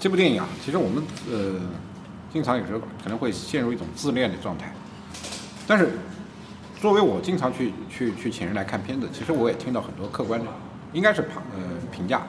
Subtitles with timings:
[0.00, 1.60] 这部电影啊，其实我们呃，
[2.32, 4.72] 经常有时候可能会陷入一种自恋的状态。
[5.68, 5.90] 但是，
[6.80, 10.46] 作为我经常去去去请人来看片子，其实我也听到很多客观的，
[10.94, 11.60] 应该是评呃
[11.92, 12.22] 评价，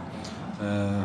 [0.59, 1.01] 呃，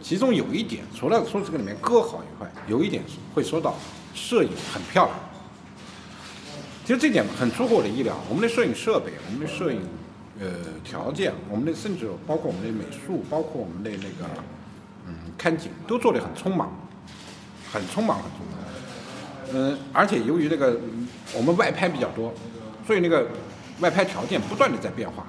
[0.00, 3.02] 其中有一点，除了说这个里面歌好以外，有一点
[3.34, 3.74] 会说到
[4.14, 5.18] 摄影很漂亮。
[6.86, 9.82] 其实这点很出乎我的意料，我们的摄影设备，我们的摄影
[10.40, 10.46] 呃
[10.82, 14.30] 条件，我们的甚至包括我们的美术，包括我们的那个
[15.06, 16.70] 嗯看景，都做得很匆忙，
[17.72, 18.56] 很匆忙，很匆忙。
[19.52, 20.76] 嗯，而且由于这个
[21.34, 22.32] 我们外拍比较多，
[22.86, 23.26] 所以那个
[23.80, 25.26] 外拍条件不断的在变化，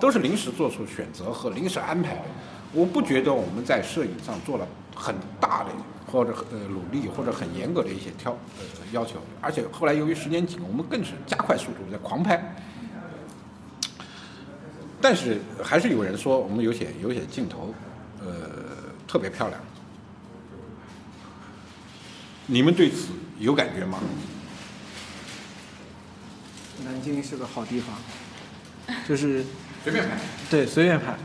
[0.00, 2.22] 都是临时做出选择和临时安排。
[2.72, 5.70] 我不觉得我们在摄影上做了很大的
[6.10, 12.54] 或者呃努力或者很严格的一些挑呃要求，而且后来由于时间紧，我们更是加快速度在狂拍。
[15.00, 17.72] 但是还是有人说我们有些有些镜头，
[18.20, 18.65] 呃，
[19.06, 19.60] 特别漂亮。
[22.46, 23.98] 你们对此有感觉吗？
[26.84, 27.96] 南京是个好地方，
[29.08, 29.44] 就是
[29.82, 30.10] 随便拍，
[30.50, 31.16] 对随便拍，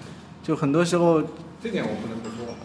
[0.42, 1.22] 就很多时候，
[1.62, 2.56] 这点我不能不说，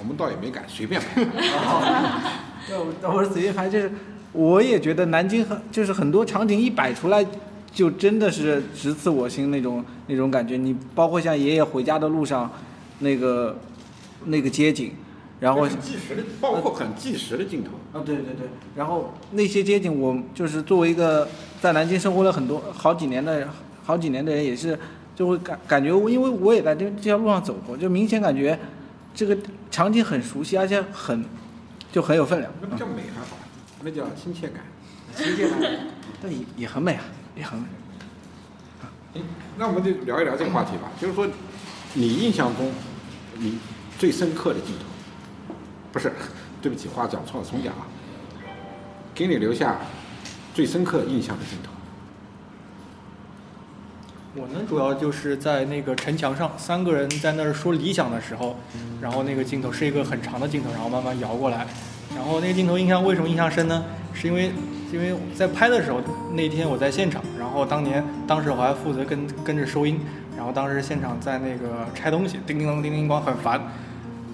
[0.00, 1.22] 我们倒也没敢随便拍。
[2.66, 3.92] 对，我我是随便拍，就是
[4.32, 7.24] 我也觉得南京很就是很多场景一摆出来，
[7.70, 10.56] 就真的是直刺我心那种那种感觉。
[10.56, 12.50] 你包括像爷爷回家的路上，
[12.98, 13.56] 那个
[14.26, 14.92] 那个街景，
[15.40, 17.70] 然后很纪实的，包括很纪实的镜头。
[17.98, 21.28] 啊，对对对，然后那些街景，我就是作为一个
[21.60, 23.48] 在南京生活了很多好几年的
[23.84, 24.78] 好几年的人，也是
[25.14, 28.58] 就会感感觉，因为我也在这这条路上走过，就明显感觉
[29.14, 29.36] 这个
[29.70, 31.24] 场景很熟悉，而且很
[31.90, 32.52] 就很有分量。
[32.60, 33.38] 那不叫美还好，
[33.82, 34.62] 那叫亲切感。
[35.16, 35.60] 亲切感，
[36.20, 37.02] 但也也很美啊，
[37.34, 37.64] 也很美。
[39.14, 39.22] 诶
[39.56, 41.26] 那我们就聊一聊这个话题吧，就是说，
[41.94, 42.70] 你印象中
[43.38, 43.56] 你
[43.98, 45.54] 最深刻的镜头，
[45.92, 46.12] 不是，
[46.60, 47.86] 对不起，话讲错了，重讲啊，
[49.14, 49.78] 给你留下
[50.54, 51.70] 最深刻印象的镜头。
[54.38, 58.54] 我呢，主要就是在那个城墙上，三个人在那儿说理想的时候，
[59.00, 61.66] 然后那个镜头是一个很长的镜头，然后慢慢摇过来，
[62.14, 63.82] 然后那个镜头印象为什么印象深呢？
[64.12, 64.50] 是因为
[64.92, 66.00] 因为在拍的时候
[66.32, 70.00] 那天我在现场，然后当年当时我还负责跟跟着收音，
[70.36, 73.60] 然后当时现场在那个拆东西，叮叮当叮叮咣很烦，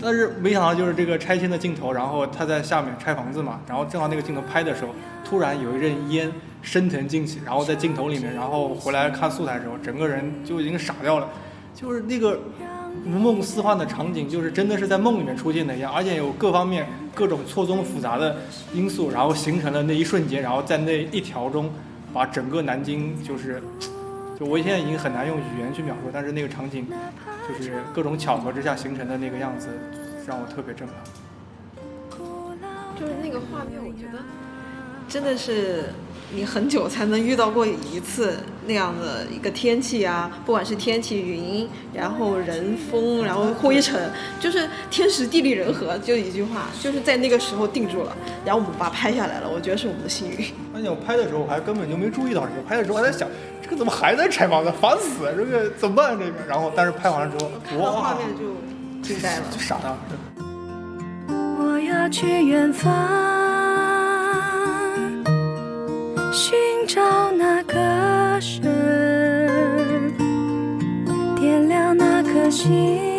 [0.01, 4.91] 但是没想到就是这个拆迁的镜头，然后他在下面拆房子嘛，然后正好那个镜头拍的时候，
[5.25, 6.31] 突然有一阵烟
[6.61, 11.29] 升腾进去，然后在镜头里面，然后回来看素材的时候，整个人就已经傻掉了，
[11.75, 12.41] 就是那个
[13.05, 18.37] 如梦似幻的场景，就是真的是在梦里面出现的一样，而且有各方面各种错综复杂的
[18.75, 21.71] 因素，然后形成了那一瞬间，然后在那一条中，
[22.13, 23.63] 把整个南京就是，
[24.39, 26.87] 就我现在已经很难用语言去描述，但是那个场景，
[27.49, 29.69] 就是各种巧合之下形成的那个样子，
[30.27, 30.97] 让我特别震撼。
[32.99, 34.19] 就是那个画面，我觉得
[35.09, 35.93] 真的是
[36.35, 44.11] 你很久才能遇到过一次那样的一个天气啊，不管是天气、云，然后人、风，然后灰尘，
[44.41, 50.39] 就是天时地利人和，就一句话，就是在那个时候定住了，然后我们把它拍下来了，我觉得是我们的幸运。
[50.75, 53.29] 而且我拍的时候我还根本就没注意到这个，拍的时候还在想，
[53.61, 56.19] 这个怎么还在拆房子，烦死，这个怎么办？
[56.19, 59.43] 这个，然后但是拍完了之后，看到画，面就惊呆了。
[59.51, 59.99] 就傻了。
[61.59, 62.91] 我要去远方，
[66.33, 66.55] 寻
[66.89, 68.63] 找那个神，
[71.37, 73.12] 点亮那颗心，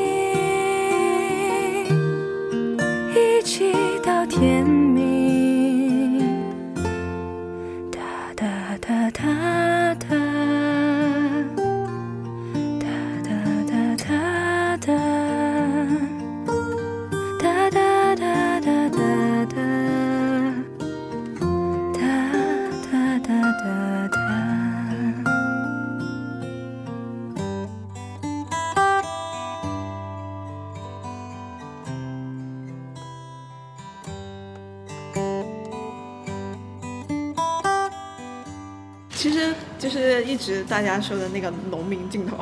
[40.43, 42.37] 直大家说的那个农民镜头，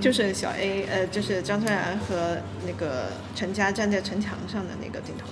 [0.00, 5.28] 就是小 A，呃，就是张川然和那个陈佳站在城墙上的那个镜头。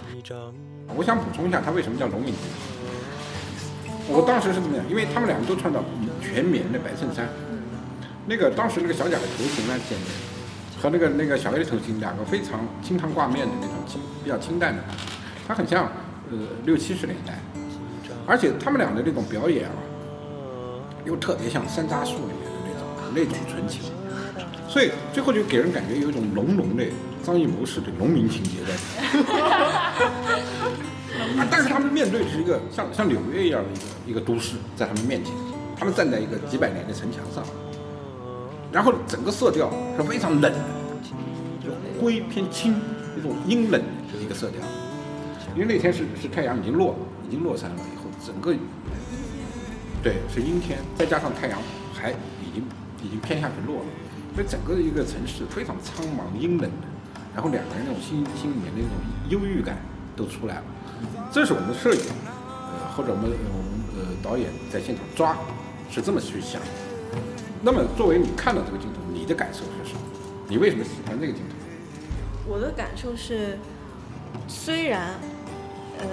[0.95, 2.37] 我想补充一下，他为什么叫农民镜
[4.07, 4.15] 头？
[4.15, 4.85] 我当时是怎么样？
[4.91, 5.83] 因为他们两个都穿着
[6.21, 7.27] 全棉的白衬衫，
[8.27, 10.13] 那个当时那个小贾的头型呢，简直
[10.79, 15.03] 和那个那个小 A 的头型两个非常清汤挂面的那种清比较清淡的感觉，
[15.49, 15.91] 它很像
[16.31, 17.39] 呃六七十年代，
[18.27, 19.75] 而且他们俩的那种表演啊，
[21.07, 23.81] 又特别像山楂树里面的那种那种纯情，
[24.69, 26.85] 所以最后就给人感觉有一种浓浓的
[27.23, 28.81] 张艺谋式的农民情节在里
[31.35, 31.47] 面。
[31.51, 35.33] 但是他们面对的是一个像像纽约一样的一个一个都市，在他们面前，
[35.79, 37.43] 他们站在一个几百年的城墙上，
[38.73, 40.53] 然后整个色调是非常冷，
[41.65, 41.71] 就
[42.01, 42.75] 灰偏青，
[43.17, 43.81] 一种阴冷
[44.13, 44.61] 的一个色调。
[45.55, 48.53] 因为那天是是太阳已经落了，已经落山了以后，整个
[50.07, 51.59] 对是阴天，再加上太阳
[51.93, 52.63] 还已经
[53.03, 53.87] 已经偏下去落了，
[54.37, 56.87] 所以整个的一个城市非常苍茫阴冷的，
[57.35, 58.91] 然后两个人那种心心里面那种
[59.31, 59.79] 忧郁感
[60.15, 60.63] 都出来了。
[61.33, 62.01] 这是我们的摄影，
[62.31, 65.37] 呃，或者我们我们呃导演在现场抓
[65.91, 66.69] 是这么去想的。
[67.61, 70.01] 那么作为你看到这个镜头，你的感受是什么？
[70.47, 71.57] 你为什么喜欢这个镜头？
[72.47, 73.59] 我的感受是，
[74.47, 75.15] 虽然，
[75.99, 76.07] 嗯、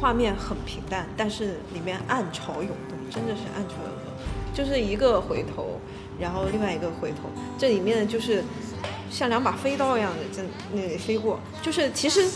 [0.00, 5.80] 画面很平淡，但是里面暗潮涌动，真的是暗潮涌动，就是一个回头，
[6.18, 8.42] 然后另外一个回头，这里面就是
[9.10, 10.42] 像两把飞刀一样的在
[10.72, 12.28] 那里飞过，就是其实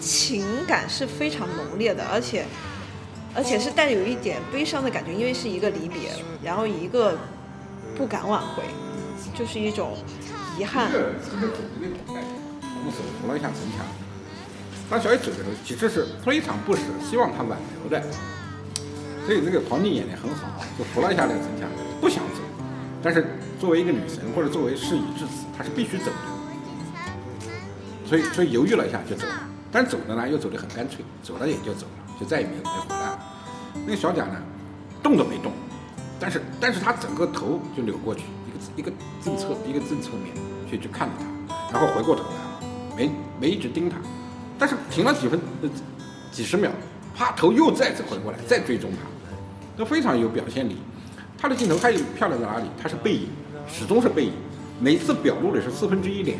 [0.00, 2.44] 情感是非常浓烈的，而且
[3.34, 6.10] 而且是带有一点悲伤的感觉，因为是一个离别，
[6.42, 7.16] 然后一个
[7.96, 8.62] 不敢挽回，
[9.34, 9.96] 就是一种
[10.58, 10.92] 遗憾一。
[10.92, 10.98] 个
[11.36, 12.28] 一个走的那种感觉，
[12.62, 13.86] 我们手扶了一下城墙。
[14.88, 18.02] 当小野走的时候，其实是非常不舍，希望他挽留的。
[19.26, 21.68] 所以这个黄静演的很好啊，就扶了一下那个城墙，
[22.00, 22.40] 不想走，
[23.02, 23.26] 但是
[23.58, 26.36] 作为一个女神或者作为事已至此，她是必须走的。
[28.06, 29.40] 所以所以犹豫了一下就走了，
[29.72, 33.18] 但走的呢又走得很干脆，走了也就走了，就再也没有没回来了。
[33.84, 34.40] 那个小贾呢，
[35.02, 35.50] 动都没动，
[36.20, 38.22] 但是但是他整个头就扭过去，
[38.76, 38.92] 一个一个
[39.24, 40.32] 正侧一个正侧面
[40.70, 41.14] 去去看着
[41.48, 43.96] 他，然后回过头来，没没一直盯他，
[44.56, 45.40] 但是停了几分
[46.30, 46.70] 几十秒，
[47.12, 49.02] 啪头又再次回过来，再追踪他，
[49.76, 50.76] 都非常有表现力。
[51.38, 52.66] 他的镜头还有漂亮在哪里？
[52.82, 53.28] 他是背影，
[53.68, 54.32] 始终是背影，
[54.80, 56.38] 每次表露的是四分之一脸，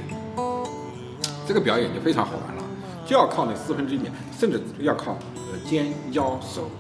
[1.46, 2.62] 这个表演就非常好玩了，
[3.04, 6.70] 就要靠那四分之一脸，甚至要靠呃肩腰手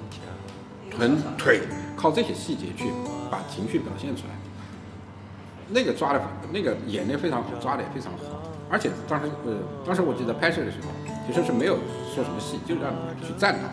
[0.90, 1.60] 臀腿，
[1.94, 2.90] 靠这些细节去
[3.30, 4.34] 把情绪表现出来。
[5.68, 6.22] 那个抓的，
[6.52, 8.18] 那个演的非常好，抓的也非常好。
[8.70, 9.54] 而且当时呃，
[9.84, 10.88] 当时我记得拍摄的时候，
[11.26, 11.76] 其实是没有
[12.14, 13.68] 说什么戏，就是让你去站到，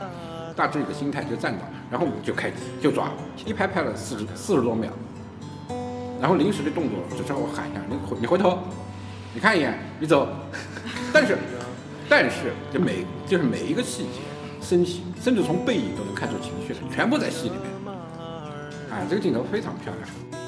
[0.55, 1.59] 大致一个心态就站到，
[1.89, 3.11] 然后就开机就抓，
[3.45, 4.89] 一拍拍了四十四十多秒，
[6.21, 8.59] 然后临时的动作只是我喊一下，你回你回头，
[9.33, 10.27] 你看一眼，你走。
[11.11, 11.37] 但是
[12.07, 14.21] 但是就每就是每一个细节、
[14.61, 17.95] 身形，甚至从背影都能看出情绪来，全部在戏里面。
[18.89, 20.42] 啊，这个镜头非常漂亮。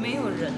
[0.00, 0.52] 没有人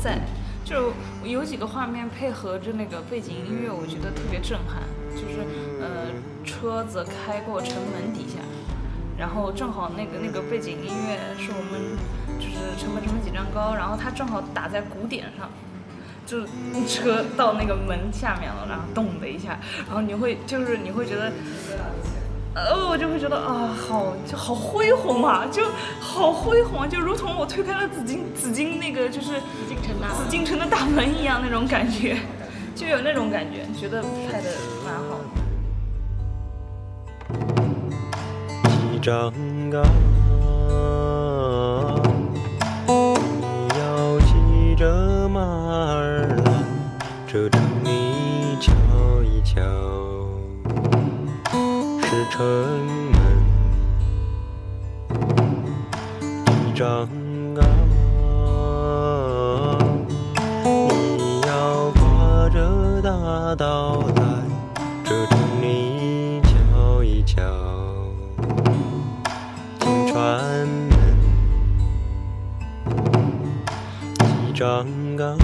[0.00, 0.20] 在，
[0.64, 0.92] 就
[1.24, 4.82] 有几个画面配合着那个背景音乐，我觉得特别震撼。
[5.14, 5.46] 就是
[5.80, 6.10] 呃，
[6.44, 8.40] 车子开过城门底下，
[9.16, 11.96] 然后正好那个那个背景音乐是我们
[12.38, 15.48] 就是城门城门几丈高，然后它正好打在鼓点上。
[16.26, 16.40] 就
[16.88, 21.30] 车到那个门下面了，然后咚的一下，然后你会就是你会觉得，
[22.54, 25.64] 呃，我就会觉得啊，好就好恢宏啊，就
[26.00, 32.16] 好恢宏啊，就如同我推开了紫禁紫禁那个就是紫禁城大紫禁城的大门一样那种感觉，
[32.76, 34.50] 就有那种感觉，觉得拍的
[34.84, 35.24] 蛮好的。
[38.70, 39.32] 几丈
[39.70, 39.82] 高，
[42.86, 43.44] 你
[43.78, 45.40] 要骑着马
[45.96, 46.52] 儿来，
[47.26, 48.72] 这城里瞧
[49.24, 50.03] 一瞧，是
[52.30, 52.44] 城
[53.12, 53.14] 门。
[56.46, 57.08] 几丈
[57.54, 57.62] 高，
[61.16, 64.22] 你要跨着大道来，
[65.04, 67.40] 这城里瞧一瞧。
[69.80, 70.90] 金川门
[74.18, 74.84] 几丈
[75.16, 75.36] 高，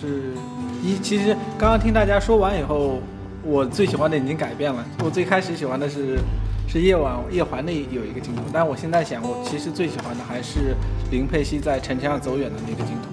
[0.00, 0.32] 是
[0.82, 3.00] 一其实刚刚听大家说完以后，
[3.42, 4.82] 我最喜欢的已经改变了。
[5.04, 6.18] 我最开始喜欢的是
[6.66, 10.74] 是夜晚夜环的有一个镜头，但我现在想，我其实最喜欢的还是
[11.10, 13.08] 林佩熙在城墙上走远的那个镜头，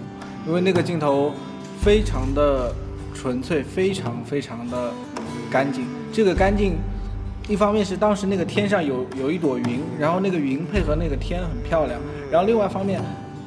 [0.48, 1.34] 因为那个镜头
[1.82, 2.74] 非常的
[3.14, 4.94] 纯粹，非常非常的
[5.52, 5.86] 干净。
[6.14, 6.78] 这个干净，
[7.50, 12.00] 一方面是当时那个天上有有一朵云，然后那个云配合那个天很漂亮，
[12.32, 13.02] 然后另外一方面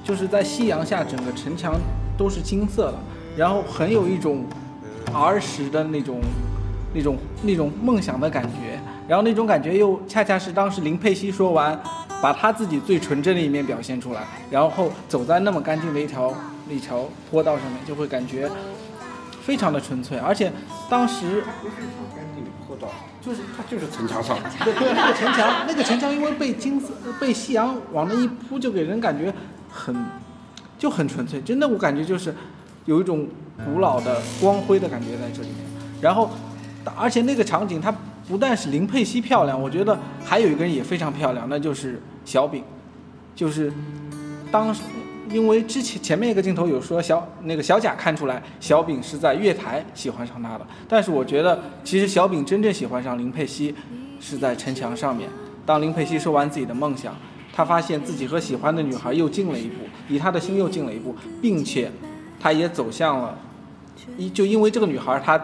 [0.05, 1.75] 就是在夕阳下，整个城墙
[2.19, 2.99] 都是金色的，
[3.37, 4.45] 然后很有一种
[5.13, 6.21] 儿时的那种、
[6.93, 11.81] 那种、那种梦想的感觉，然后那种感觉又恰恰是当时林佩西说完，
[12.21, 16.35] 把他自己最纯真的一面表现出来，然后走在那么干净的一条
[16.69, 18.49] 一条坡道上面，就会感觉
[19.43, 20.53] 非常的纯粹，而且
[20.89, 22.89] 当时不是一条干净的坡道，
[23.21, 24.39] 就是它就是城墙上。
[24.65, 29.33] 对对，那个城墙，那个城墙因为被金色被夕阳往那一铺，就给人感觉
[29.71, 29.97] 很
[30.79, 32.35] 就很纯粹，真的我感觉就是
[32.85, 33.27] 有一种
[33.65, 35.59] 古老的光辉的感觉在这里面。
[36.01, 36.31] 然后，
[36.97, 37.95] 而且那个场景它
[38.29, 42.63] 不但是林佩熙漂亮，我觉得还有一个人也非常漂亮，那就是小炳，
[43.35, 43.73] 就是
[44.51, 44.83] 当时。
[45.33, 53.73] 因为之前前面一个镜头有说小那个小贾看出来小炳是在月台喜欢上他的，但是我觉得其实小炳真正喜欢上林佩熙
[54.19, 55.31] 是在城墙上面。
[55.65, 57.15] 当林佩熙说完自己的梦想，
[57.53, 61.89] 他发现自己和喜欢的女孩又近了一步，离他的心又近了一步，并且
[62.41, 63.39] 他也走向了
[64.17, 65.39] 一就因为这个女孩她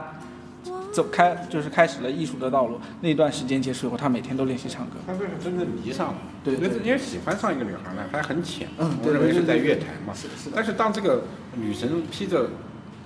[0.92, 2.80] 走开就是开始了艺术的道路。
[3.02, 4.92] 那段时间结束以后，他每天都练习唱歌。
[5.06, 10.14] 他这是真正迷上了，对因为因为喜欢上一个女孩呢，还很浅，嗯我认为是在对对对月台嘛。
[10.14, 11.24] 是是的但是当这个
[11.54, 12.48] 女神披着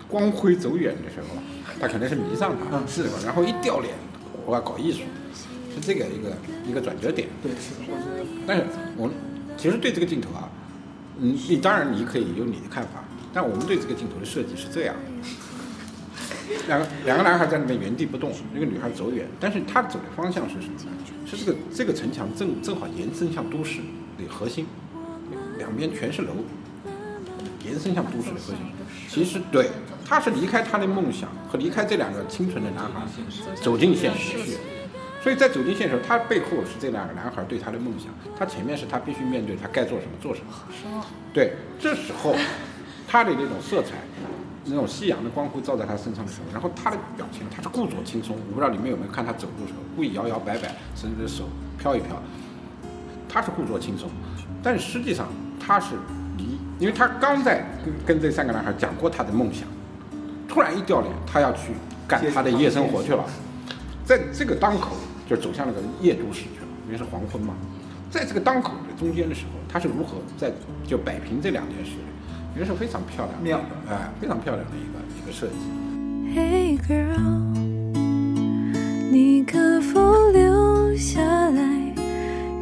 [0.07, 1.37] 光辉走远的时候，
[1.81, 3.05] 他可能是迷上她，嗯是？
[3.27, 3.93] 然后一掉脸，
[4.47, 5.01] 我要搞艺术，
[5.75, 6.31] 是这个一个
[6.69, 7.27] 一个转折点。
[7.43, 8.65] 对，是的，我觉得但是
[8.97, 9.11] 我
[9.57, 10.49] 其实对这个镜头啊，
[11.19, 20.91] 嗯，你当然你可以有你的看法，但我们对这个镜头的设计是这样的：两个两个男孩在那边原地不动，一个女孩走远，但是她走的方向是什么呢？
[21.27, 23.79] 是这个这个城墙正正好延伸向都市
[24.19, 24.67] 的核心，
[25.59, 26.33] 两边全是楼，
[27.65, 28.57] 延伸向都市的核心。
[29.09, 29.71] 其实对，
[30.05, 33.07] 他是离开他的梦想和离开这两个清纯的男孩，
[33.63, 34.57] 走进现实去。
[35.23, 41.05] 所以在走进现实，他背后是这两个男孩对他的梦想，他前面是他必须面对他该做什么做什么。
[41.33, 42.35] 对，这时候
[43.11, 43.97] 他的那种色彩，
[44.67, 48.37] 那种夕阳的光辉照在他身上的时候，然后他的表情，他是故作轻松。
[48.37, 52.23] 我不知道你们有没有看他走路的时候，故意摇摇摆摆，甚至手飘一飘，
[53.29, 54.09] 他是故作轻松，
[54.63, 55.27] 但实际上
[55.59, 55.97] 他是
[56.39, 59.67] 离，因为他刚在跟跟这三个男孩讲过他的梦想，
[60.47, 61.73] 突然一掉脸，他要去
[62.07, 63.25] 干他的夜生活去了，
[64.05, 64.95] 在这个当口
[65.29, 67.55] 就走向那个夜都市去了，因为是黄昏嘛，
[68.11, 70.53] 在这个当口的中间的时候，他是如何在
[70.85, 71.93] 就摆平这两件事，
[72.53, 75.55] 我觉得是非常漂亮的妙的，哎，非常漂亮的一个一个设计。
[76.35, 77.55] Hey girl，
[79.13, 81.95] 你可否留下来，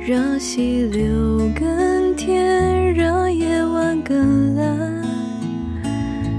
[0.07, 5.03] 让溪流更甜，让夜晚更蓝，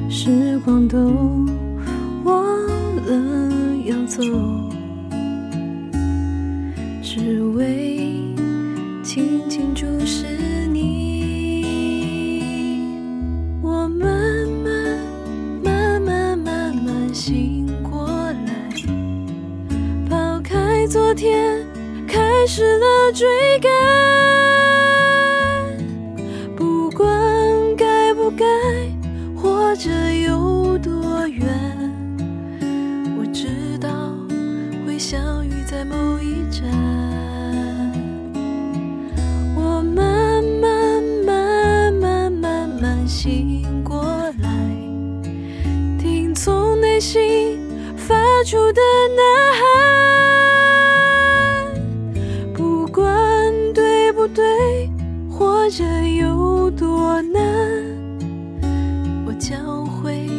[0.10, 1.48] 时光都
[2.24, 2.36] 忘
[2.96, 4.22] 了要走，
[7.01, 7.99] 只为
[9.12, 10.28] 静静注视
[10.68, 11.66] 你。
[13.60, 14.08] 我慢
[14.63, 14.70] 慢。
[15.63, 18.08] 慢慢慢慢醒过
[18.46, 18.70] 来，
[20.08, 21.66] 抛开昨天，
[22.08, 23.25] 开始了追
[23.58, 23.72] 赶。
[26.56, 27.10] 不管
[27.75, 28.46] 该不该，
[29.36, 31.48] 或者有多远，
[33.18, 33.89] 我知道
[34.86, 36.09] 会相遇在某
[48.39, 48.81] 发出的
[49.17, 49.22] 呐
[49.60, 49.65] 喊，
[52.53, 53.03] 不管
[53.74, 54.89] 对不对，
[55.29, 57.43] 或者有多难，
[59.25, 60.29] 我将会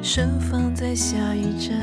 [0.00, 1.76] 盛放在下一站。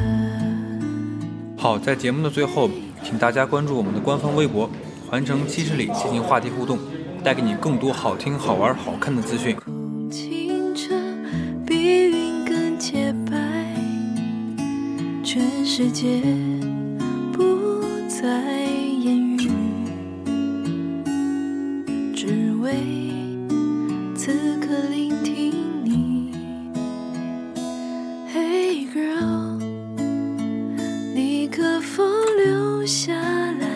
[1.57, 2.69] 好，在节目的最后，
[3.03, 4.69] 请大家关注我们的官方微博
[5.11, 6.79] “环城七十里”进行话题互动，
[7.25, 9.53] 带给你更多好听、好玩、好看的资讯。
[15.79, 16.19] 世界
[17.31, 17.43] 不
[18.07, 18.25] 再
[18.63, 19.47] 言语，
[22.15, 22.73] 只为
[24.15, 25.53] 此刻聆听
[25.85, 26.31] 你。
[28.33, 29.61] Hey girl，
[31.13, 32.03] 你可否
[32.43, 33.67] 留下来，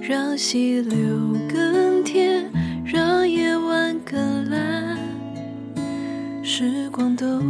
[0.00, 0.98] 让溪流
[1.48, 2.50] 更甜，
[2.84, 4.98] 让夜晚更蓝，
[6.42, 7.40] 时光都